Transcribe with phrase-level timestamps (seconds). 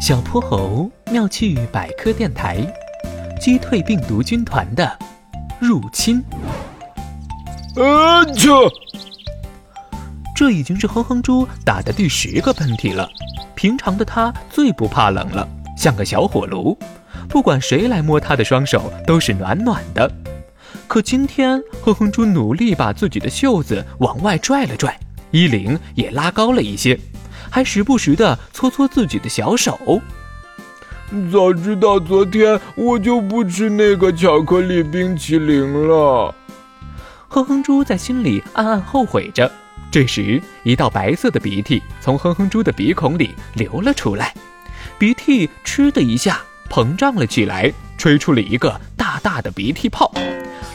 [0.00, 2.64] 小泼猴妙趣百科电台，
[3.40, 4.96] 击退病毒军团的
[5.58, 6.22] 入侵。
[7.74, 8.70] 啊啾！
[10.36, 13.08] 这已经是哼哼猪打的第十个喷嚏了。
[13.56, 15.46] 平常的他最不怕冷了，
[15.76, 16.78] 像个小火炉，
[17.28, 20.08] 不管谁来摸他的双手都是暖暖的。
[20.86, 24.96] 可今天，哼哼猪努力把自己的袖子往外拽了拽，
[25.32, 26.98] 衣领也拉高了一些。
[27.58, 30.00] 还时不时地搓搓自己的小手。
[31.32, 36.32] 早知道昨天我就不吃那个巧克力冰淇淋了。
[37.26, 39.50] 哼哼猪在心里暗暗后悔着。
[39.90, 44.32] 这时，一道白色的鼻涕从哼哼猪的鼻孔里流了出来，
[44.96, 46.40] 鼻涕“嗤”的一下
[46.70, 50.12] 膨胀了起来，吹出了一个大大的鼻涕泡。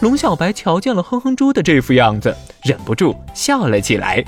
[0.00, 4.24] 龙小白瞧见了哼哼猪的这副样子，忍不住笑了起来。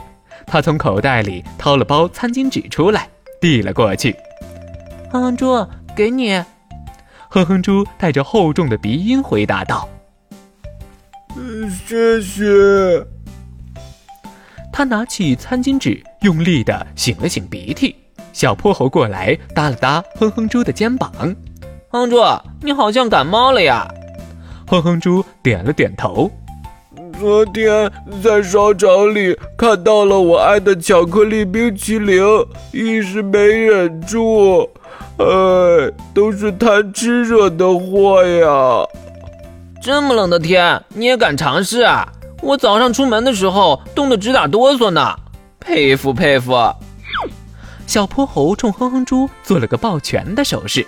[0.52, 3.08] 他从口袋里掏了包餐巾纸出来，
[3.40, 4.14] 递了过去。
[5.10, 6.44] 哼哼猪，给你。
[7.30, 9.88] 哼哼猪带着厚重的鼻音回答道
[11.34, 12.42] ：“嗯，谢谢。”
[14.70, 17.96] 他拿起餐巾纸，用力的擤了擤鼻涕。
[18.34, 21.10] 小泼猴过来搭了搭哼哼猪的肩膀
[21.88, 22.18] ：“哼哼猪，
[22.60, 23.88] 你好像感冒了呀？”
[24.68, 26.30] 哼哼猪点了点头。
[27.22, 27.88] 昨天
[28.20, 32.20] 在商场里看到了我爱的巧克力冰淇淋，
[32.72, 34.68] 一时没忍住，
[35.18, 35.24] 哎，
[36.12, 38.84] 都是贪吃惹的祸呀！
[39.80, 42.12] 这么冷的天，你也敢尝试啊？
[42.42, 45.14] 我早上出门的时候冻得直打哆嗦呢，
[45.60, 46.52] 佩服佩服！
[47.86, 50.84] 小泼猴冲哼哼猪做了个抱拳的手势。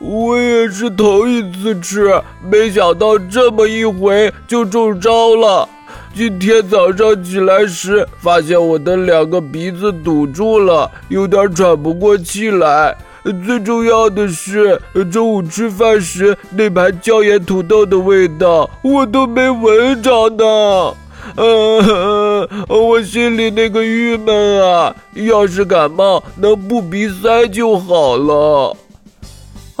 [0.00, 2.10] 我也是头一次吃，
[2.50, 5.68] 没想到这么一回就中招了。
[6.14, 12.96] 今天早上起来时，发现我的两个鼻子堵住了，有点喘不过气来。
[13.44, 14.80] 最重要的是，
[15.12, 20.94] 中午吃饭时那盘椒盐土豆的味道我都没闻着呢。
[21.36, 24.96] 嗯，我心里那个郁闷啊！
[25.12, 28.74] 要是感冒，能不鼻塞就好了。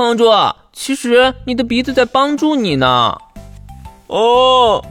[0.00, 0.24] 哼哼猪，
[0.72, 3.14] 其实你的鼻子在帮助你呢。
[4.06, 4.82] 哦，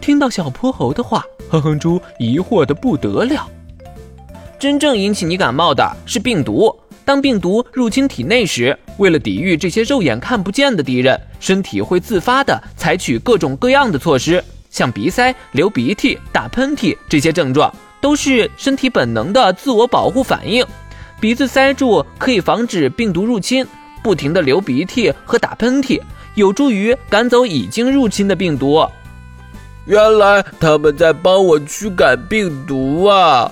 [0.00, 3.48] 听到小泼猴的话，哼哼猪疑惑的不得了。
[4.58, 6.76] 真正引起你感冒的是病毒。
[7.04, 20.66] 当病毒入侵体内时，为了抵御这些肉眼看不见的敌人，身体会自发的采取各种各样的措施，像鼻塞、流鼻涕、打喷嚏这些症状，都是身体本能的自我保护反应。
[21.20, 23.64] 鼻子塞住可以防止病毒入侵。
[24.02, 26.00] 不停的流鼻涕和打喷嚏，
[26.34, 28.86] 有助于赶走已经入侵的病毒。
[29.86, 33.50] 原来他们在帮我驱赶病毒啊！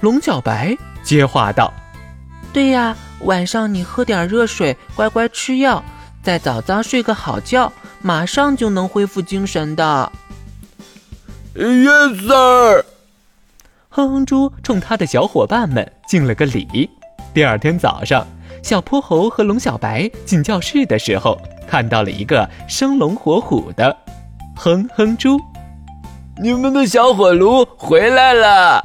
[0.00, 1.72] 龙小白接话道
[2.52, 5.82] ：“对呀，晚上你喝点热水，乖乖吃药，
[6.22, 10.12] 再早早睡个好觉，马上就能恢复精神的。”
[11.54, 12.84] Yes, sir。
[13.88, 16.90] 哼哼猪冲他的小伙伴们敬了个礼。
[17.32, 18.26] 第二天早上。
[18.62, 21.36] 小泼猴和龙小白进教室的时候，
[21.66, 23.94] 看到了一个生龙活虎的
[24.54, 25.38] 哼哼猪。
[26.40, 28.82] 你们的小火炉回来了，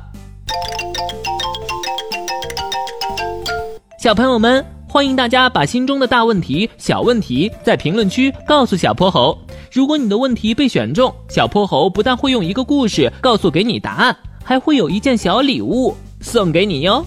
[4.00, 9.38] 小朋友们，欢迎大家把心中的大问题、小问题在评论区告诉小泼猴。
[9.72, 17.06] 如果你的问题被选中，小泼猴不但会用一个故事告诉给你答案，还会有一件小礼物送给你哟。